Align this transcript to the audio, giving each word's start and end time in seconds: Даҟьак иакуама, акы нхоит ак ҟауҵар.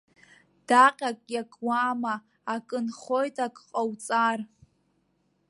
Даҟьак 0.67 1.19
иакуама, 1.35 2.15
акы 2.53 2.79
нхоит 2.85 3.35
ак 3.45 3.55
ҟауҵар. 3.69 4.39